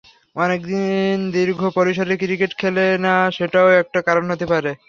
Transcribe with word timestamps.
অনেক 0.35 0.61
দিন 0.67 1.15
দীর্ঘ 1.31 1.61
পরিসরের 1.77 2.19
ক্রিকেট 2.21 2.51
খেলে 2.57 2.85
না, 3.05 3.15
সেটাও 3.37 3.67
একটা 3.81 3.99
কারণ 4.07 4.25
হতে 4.31 4.45
পারে। 4.51 4.71